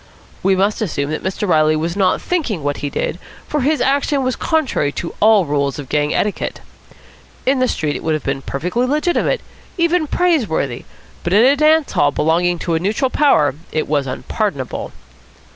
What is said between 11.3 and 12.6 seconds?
in a dance hall belonging